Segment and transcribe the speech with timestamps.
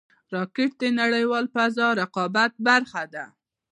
[0.35, 3.25] راکټ د نړیوال فضا رقابت برخه ده